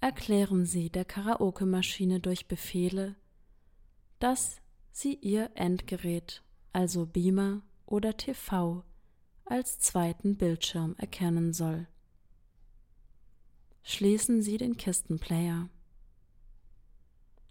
Erklären 0.00 0.66
Sie 0.66 0.90
der 0.90 1.04
Karaoke-Maschine 1.04 2.20
durch 2.20 2.46
Befehle, 2.48 3.16
dass 4.18 4.60
sie 4.92 5.14
ihr 5.14 5.50
Endgerät, 5.54 6.42
also 6.72 7.06
Beamer 7.06 7.62
oder 7.86 8.16
TV, 8.16 8.84
als 9.44 9.78
zweiten 9.78 10.36
Bildschirm 10.36 10.94
erkennen 10.98 11.52
soll. 11.52 11.86
Schließen 13.82 14.42
Sie 14.42 14.58
den 14.58 14.76
Kistenplayer. 14.76 15.68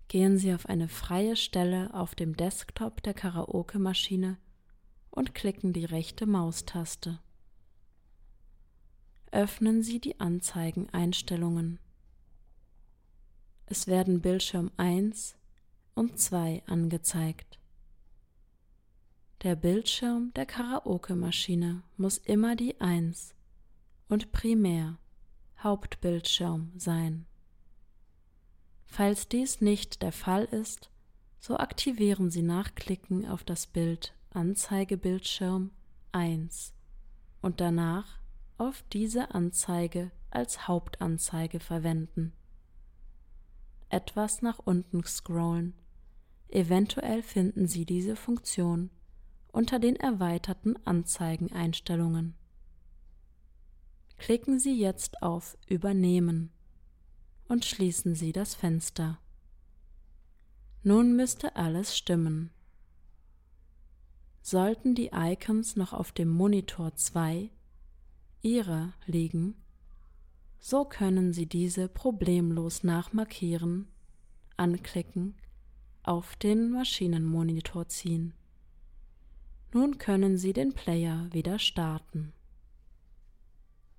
Gehen 0.08 0.38
Sie 0.38 0.54
auf 0.54 0.68
eine 0.68 0.88
freie 0.88 1.36
Stelle 1.36 1.94
auf 1.94 2.14
dem 2.14 2.36
Desktop 2.36 3.02
der 3.04 3.14
Karaoke-Maschine 3.14 4.38
und 5.10 5.34
klicken 5.34 5.74
die 5.74 5.86
rechte 5.86 6.26
Maustaste. 6.26 7.20
Öffnen 9.32 9.82
Sie 9.82 10.00
die 10.00 10.20
Anzeigeneinstellungen. 10.20 11.80
Es 13.68 13.88
werden 13.88 14.22
Bildschirm 14.22 14.72
1 14.78 15.36
und 15.96 16.20
2 16.20 16.64
angezeigt. 16.68 17.60
Der 19.42 19.56
Bildschirm 19.56 20.32
der 20.36 20.46
Karaoke-Maschine 20.46 21.82
muss 21.98 22.18
immer 22.18 22.56
die 22.56 22.80
1 22.80 23.34
und 24.08 24.32
primär 24.32 24.98
Hauptbildschirm 25.60 26.72
sein. 26.78 27.26
Falls 28.86 29.28
dies 29.28 29.62
nicht 29.62 30.02
der 30.02 30.12
Fall 30.12 30.46
ist, 30.46 30.90
so 31.40 31.58
aktivieren 31.58 32.30
Sie 32.30 32.44
nach 32.44 32.76
Klicken 32.76 33.28
auf 33.28 33.44
das 33.44 33.68
Bild 33.68 34.14
Anzeigebildschirm 34.32 35.72
1 36.12 36.74
und 37.42 37.62
danach 37.62 38.20
auf 38.58 38.84
diese 38.94 39.34
Anzeige 39.34 40.12
als 40.30 40.68
Hauptanzeige 40.68 41.60
verwenden. 41.60 42.34
Etwas 43.90 44.42
nach 44.42 44.60
unten 44.60 45.04
scrollen. 45.04 45.74
Eventuell 46.50 47.24
finden 47.24 47.68
Sie 47.68 47.86
diese 47.86 48.16
Funktion 48.16 48.90
unter 49.52 49.80
den 49.80 49.96
erweiterten 49.96 50.76
Anzeigeneinstellungen. 50.86 52.36
Klicken 54.18 54.60
Sie 54.60 54.80
jetzt 54.80 55.22
auf 55.22 55.58
Übernehmen 55.68 56.52
und 57.48 57.66
schließen 57.66 58.16
Sie 58.16 58.32
das 58.32 58.56
Fenster. 58.56 59.20
Nun 60.84 61.16
müsste 61.16 61.56
alles 61.56 61.98
stimmen. 61.98 62.52
Sollten 64.42 64.94
die 64.94 65.12
Icons 65.14 65.76
noch 65.76 65.94
auf 65.94 66.12
dem 66.12 66.30
Monitor 66.30 66.96
2 66.96 67.50
Ihrer 68.42 68.94
liegen, 69.08 69.56
so 70.68 70.84
können 70.84 71.32
Sie 71.32 71.46
diese 71.46 71.88
problemlos 71.88 72.84
nachmarkieren, 72.84 73.88
anklicken, 74.58 75.36
auf 76.02 76.36
den 76.38 76.72
Maschinenmonitor 76.72 77.88
ziehen. 77.88 78.34
Nun 79.76 80.00
können 80.00 80.40
Sie 80.40 80.54
den 80.54 80.74
Player 80.74 81.28
wieder 81.32 81.60
starten. 81.60 82.34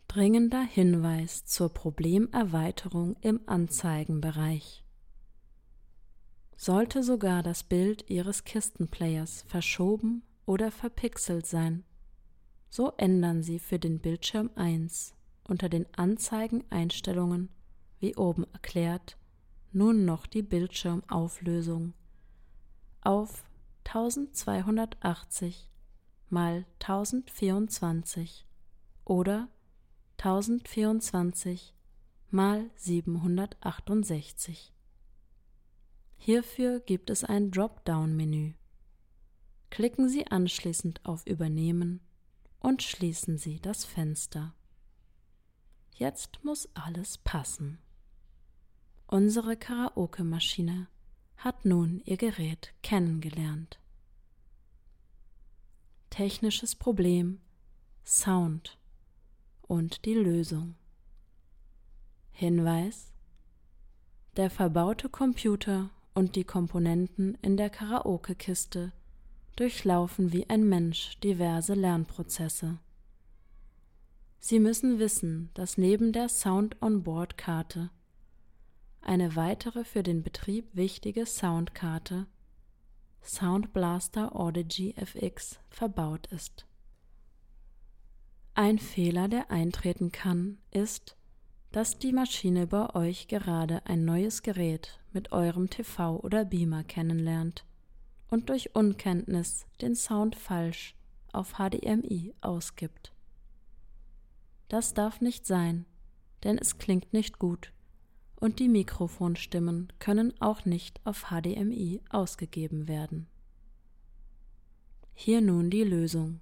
Dringender 0.09 0.65
Hinweis 0.65 1.45
zur 1.45 1.69
Problemerweiterung 1.69 3.15
im 3.21 3.43
Anzeigenbereich. 3.47 4.83
Sollte 6.57 7.05
sogar 7.05 7.45
das 7.45 7.63
Bild 7.63 8.11
Ihres 8.11 8.43
Kistenplayers 8.43 9.43
verschoben 9.47 10.25
oder 10.47 10.73
verpixelt 10.73 11.47
sein, 11.47 11.85
so 12.69 12.93
ändern 12.97 13.45
Sie 13.45 13.61
für 13.61 13.79
den 13.79 14.01
Bildschirm 14.01 14.51
1 14.57 15.16
unter 15.49 15.69
den 15.69 15.87
Anzeigeneinstellungen, 15.95 17.49
wie 18.01 18.17
oben 18.17 18.45
erklärt, 18.53 19.17
nun 19.73 20.05
noch 20.05 20.27
die 20.27 20.43
Bildschirmauflösung 20.43 21.95
auf 23.03 23.45
1280 23.85 25.71
mal 26.29 26.67
1024 26.81 28.47
oder 29.05 29.49
1024 30.19 31.75
mal 32.31 32.71
768. 32.77 34.73
Hierfür 36.17 36.81
gibt 36.81 37.11
es 37.11 37.23
ein 37.23 37.51
Dropdown-Menü. 37.51 38.55
Klicken 39.71 40.09
Sie 40.09 40.27
anschließend 40.27 41.05
auf 41.05 41.27
Übernehmen 41.27 42.01
und 42.59 42.83
schließen 42.83 43.39
Sie 43.39 43.61
das 43.61 43.85
Fenster. 43.85 44.55
Jetzt 45.99 46.45
muss 46.45 46.69
alles 46.75 47.17
passen. 47.17 47.79
Unsere 49.07 49.57
Karaoke-Maschine 49.57 50.89
hat 51.39 51.65
nun 51.65 52.03
ihr 52.05 52.19
Gerät 52.19 52.75
kennengelernt. 52.83 53.81
Technisches 56.11 56.75
Problem 56.75 57.41
Sound 58.05 58.77
und 59.63 60.05
die 60.05 60.13
Lösung. 60.13 60.75
Hinweis 62.31 63.11
Der 64.37 64.51
verbaute 64.51 65.09
Computer 65.09 65.89
und 66.13 66.37
die 66.37 66.45
Komponenten 66.45 67.39
in 67.41 67.57
der 67.57 67.71
Karaoke-Kiste 67.71 68.93
durchlaufen 69.57 70.35
wie 70.35 70.47
ein 70.51 70.69
Mensch 70.69 71.19
diverse 71.21 71.73
Lernprozesse. 71.73 72.81
Sie 74.39 74.61
müssen 74.61 74.99
wissen, 74.99 75.51
dass 75.55 75.79
neben 75.79 76.13
der 76.13 76.29
Sound 76.29 76.81
Blaster 83.73 84.37
Audigy 84.37 84.95
FX 84.97 85.59
verbaut 85.69 86.27
ist. 86.29 86.67
Ein 88.55 88.79
Fehler, 88.79 89.29
der 89.29 89.51
eintreten 89.51 90.13
kann, 90.13 90.59
ist, 90.71 91.17
dass 91.73 91.99
die 91.99 92.13
Maschine 92.13 92.67
bei 92.67 92.95
euch 92.95 93.29
gerade 93.29 93.85
ein 93.85 94.05
neues 94.05 94.43
Gerät 94.43 95.01
mit 95.13 95.33
eurem 95.33 95.69
TV 95.69 96.19
oder 96.21 96.45
Beamer 96.45 96.85
kennenlernt 96.85 97.67
und 98.29 98.49
durch 98.49 98.75
Unkenntnis 98.75 99.67
den 99.81 99.95
Sound 99.95 100.37
falsch 100.37 100.95
auf 101.33 101.55
HDMI 101.59 102.35
ausgibt. 102.41 103.13
Das 104.69 104.95
darf 104.95 105.21
nicht 105.21 105.47
sein, 105.47 105.87
denn 106.45 106.59
es 106.59 106.79
klingt 106.79 107.13
nicht 107.13 107.39
gut 107.39 107.73
und 108.39 108.59
die 108.59 108.69
Mikrofonstimmen 108.69 109.93
können 109.99 110.35
auch 110.41 110.65
nicht 110.65 111.01
auf 111.05 111.31
HDMI 111.31 112.01
ausgegeben 112.11 112.89
werden. 112.89 113.27
Hier 115.15 115.41
nun 115.41 115.71
die 115.71 115.85
Lösung. 115.85 116.41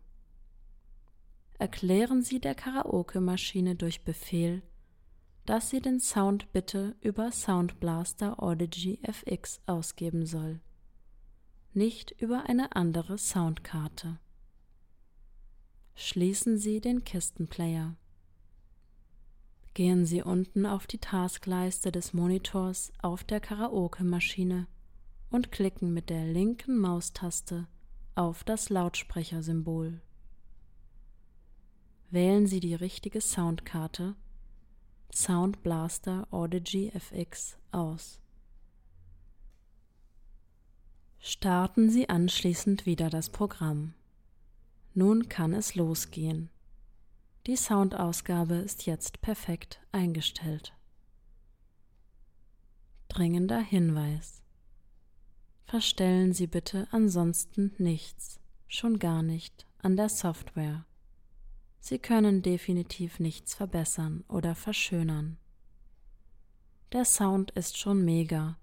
Erklären 1.59 2.23
Sie 2.23 2.41
der 2.41 2.55
Karaoke-Maschine 2.55 3.77
durch 3.77 4.03
Befehl, 4.03 4.63
dass 5.47 5.71
sie 5.71 5.81
den 5.81 6.01
Sound 6.01 6.53
bitte 6.53 6.97
über 7.01 7.31
Sound 7.31 7.79
Blaster 7.79 8.43
Audigy 8.43 8.99
FX 9.03 9.61
ausgeben 9.67 10.27
soll, 10.27 10.61
nicht 11.73 12.11
über 12.21 12.49
eine 12.49 12.75
andere 12.75 13.19
Soundkarte. 13.19 14.19
Schließen 15.95 16.59
Sie 16.59 16.81
den 16.81 17.05
Kistenplayer. 17.05 17.97
Gehen 19.75 20.07
Sie 20.07 20.23
unten 20.23 20.67
auf 20.67 20.87
die 20.87 20.99
Taskleiste 20.99 21.91
des 21.91 22.13
Monitors 22.13 22.93
auf 23.03 23.25
der 23.25 23.41
Karaoke-Maschine 23.41 24.69
und 25.31 25.51
klicken 25.51 25.93
mit 25.93 26.11
der 26.11 26.25
linken 26.25 26.79
Maustaste 26.79 27.67
auf 28.15 28.45
das 28.45 28.71
Lautsprechersymbol. 28.71 30.01
Wählen 32.11 32.47
Sie 32.47 32.61
die 32.61 32.77
richtige 32.77 33.21
Soundkarte 33.21 34.15
Sound 35.13 35.65
Blaster 35.65 36.29
Audigy 36.31 36.93
FX 36.95 37.59
aus. 37.73 38.21
Starten 41.19 41.91
Sie 41.91 42.09
anschließend 42.09 42.87
wieder 42.87 43.11
das 43.11 43.29
Programm. 43.29 43.95
Nun 44.95 45.29
kann 45.29 45.53
es 45.53 45.75
losgehen. 45.75 46.51
Die 47.47 47.57
Soundausgabe 47.57 48.55
ist 48.55 48.87
jetzt 48.87 49.21
perfekt 49.21 49.79
eingestellt. 49.93 50.73
Dringender 53.09 53.61
Hinweis. 53.61 54.43
Verstellen 55.67 56.33
Sie 56.33 56.47
bitte 56.47 56.89
ansonsten 56.91 57.75
nichts, 57.77 58.41
schon 58.67 58.99
gar 58.99 59.23
nicht 59.23 59.67
an 59.83 59.95
der 59.95 60.09
Software. 60.09 60.87
Sie 61.81 61.99
können 61.99 62.41
definitiv 62.41 63.21
nichts 63.21 63.55
verbessern 63.55 64.25
oder 64.27 64.55
verschönern. 64.55 65.37
Der 66.93 67.05
Sound 67.05 67.51
ist 67.51 67.77
schon 67.77 68.07
mega 68.07 68.57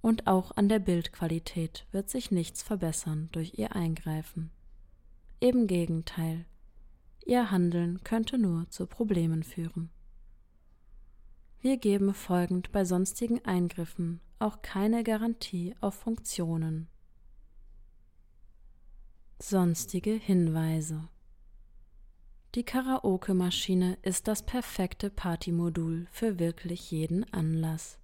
und 0.00 0.26
auch 0.26 0.56
an 0.56 0.68
der 0.68 0.80
Bildqualität 0.80 1.86
wird 1.92 2.10
sich 2.10 2.32
nichts 2.32 2.64
verbessern 2.64 3.28
durch 3.30 3.58
Ihr 3.58 3.76
Eingreifen. 3.76 4.50
Im 5.38 5.68
Gegenteil, 5.68 6.46
Ihr 7.28 7.50
Handeln 7.50 8.02
könnte 8.04 8.38
nur 8.38 8.70
zu 8.70 8.86
Problemen 8.86 9.42
führen. 9.42 9.90
Wir 11.60 11.76
geben 11.76 12.14
folgend 12.14 12.72
bei 12.72 12.86
sonstigen 12.86 13.44
Eingriffen 13.44 14.22
auch 14.38 14.62
keine 14.62 15.04
Garantie 15.04 15.74
auf 15.82 15.92
Funktionen. 15.92 16.88
Sonstige 19.38 20.12
Hinweise 20.12 21.06
Die 22.54 22.62
Karaoke-Maschine 22.62 23.98
ist 24.00 24.26
das 24.26 24.42
perfekte 24.42 25.10
Partymodul 25.10 26.06
für 26.10 26.38
wirklich 26.38 26.90
jeden 26.90 27.30
Anlass. 27.30 27.98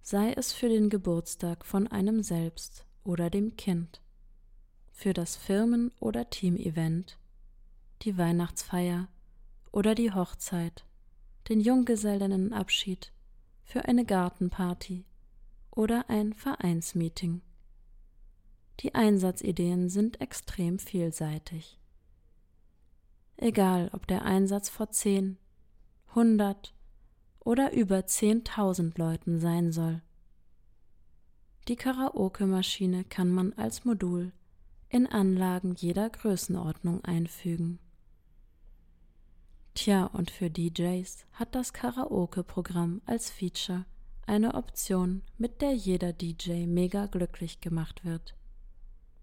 Sei 0.00 0.32
es 0.34 0.52
für 0.52 0.68
den 0.68 0.90
Geburtstag 0.90 1.66
von 1.66 1.88
einem 1.88 2.22
selbst 2.22 2.86
oder 3.02 3.30
dem 3.30 3.56
Kind, 3.56 4.00
für 4.92 5.12
das 5.12 5.34
Firmen- 5.34 5.90
oder 5.98 6.30
Teamevent 6.30 7.18
die 8.02 8.16
Weihnachtsfeier 8.16 9.08
oder 9.72 9.94
die 9.94 10.12
Hochzeit, 10.12 10.84
den 11.48 11.60
Junggesellinnenabschied, 11.60 13.12
für 13.64 13.84
eine 13.84 14.04
Gartenparty 14.04 15.04
oder 15.70 16.08
ein 16.08 16.32
Vereinsmeeting. 16.32 17.42
Die 18.80 18.94
Einsatzideen 18.94 19.88
sind 19.88 20.20
extrem 20.20 20.78
vielseitig. 20.78 21.78
Egal, 23.36 23.90
ob 23.92 24.06
der 24.06 24.24
Einsatz 24.24 24.68
vor 24.68 24.90
zehn, 24.90 25.38
hundert 26.14 26.74
oder 27.38 27.72
über 27.72 28.06
zehntausend 28.06 28.98
Leuten 28.98 29.38
sein 29.38 29.72
soll. 29.72 30.02
Die 31.68 31.76
Karaoke-Maschine 31.76 33.04
kann 33.04 33.30
man 33.30 33.52
als 33.52 33.84
Modul 33.84 34.32
in 34.88 35.06
Anlagen 35.06 35.74
jeder 35.76 36.10
Größenordnung 36.10 37.04
einfügen. 37.04 37.78
Tja, 39.74 40.06
und 40.06 40.30
für 40.30 40.50
DJs 40.50 41.26
hat 41.32 41.54
das 41.54 41.72
Karaoke-Programm 41.72 43.00
als 43.06 43.30
Feature 43.30 43.86
eine 44.26 44.54
Option, 44.54 45.22
mit 45.38 45.60
der 45.60 45.72
jeder 45.72 46.12
DJ 46.12 46.66
mega 46.66 47.06
glücklich 47.06 47.60
gemacht 47.60 48.04
wird. 48.04 48.36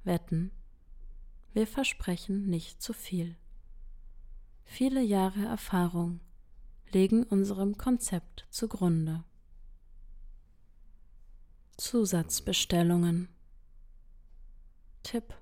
Wetten? 0.03 0.51
Wir 1.53 1.67
versprechen 1.67 2.49
nicht 2.49 2.81
zu 2.81 2.93
viel. 2.93 3.36
Viele 4.63 5.01
Jahre 5.01 5.45
Erfahrung 5.45 6.19
legen 6.91 7.23
unserem 7.23 7.77
Konzept 7.77 8.45
zugrunde. 8.49 9.23
Zusatzbestellungen 11.77 13.29
Tipp 15.03 15.36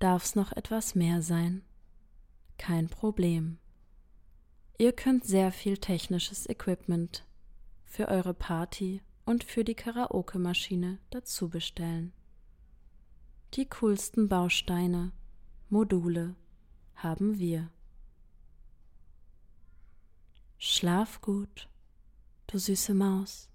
Darf's 0.00 0.34
noch 0.34 0.52
etwas 0.52 0.94
mehr 0.94 1.22
sein? 1.22 1.62
Kein 2.58 2.88
Problem. 2.88 3.59
Ihr 4.80 4.94
könnt 4.94 5.26
sehr 5.26 5.52
viel 5.52 5.76
technisches 5.76 6.48
Equipment 6.48 7.26
für 7.84 8.08
eure 8.08 8.32
Party 8.32 9.02
und 9.26 9.44
für 9.44 9.62
die 9.62 9.74
Karaoke-Maschine 9.74 10.98
dazu 11.10 11.50
bestellen. 11.50 12.14
Die 13.52 13.68
coolsten 13.68 14.30
Bausteine, 14.30 15.12
Module 15.68 16.34
haben 16.94 17.38
wir. 17.38 17.68
Schlaf 20.56 21.20
gut, 21.20 21.68
du 22.46 22.56
süße 22.56 22.94
Maus. 22.94 23.49